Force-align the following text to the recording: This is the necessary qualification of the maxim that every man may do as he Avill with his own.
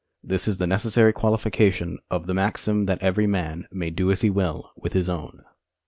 This 0.23 0.47
is 0.47 0.57
the 0.57 0.65
necessary 0.65 1.13
qualification 1.13 1.99
of 2.09 2.25
the 2.25 2.33
maxim 2.33 2.85
that 2.85 2.99
every 3.03 3.27
man 3.27 3.67
may 3.71 3.91
do 3.91 4.11
as 4.11 4.21
he 4.21 4.31
Avill 4.31 4.69
with 4.75 4.93
his 4.93 5.07
own. 5.07 5.43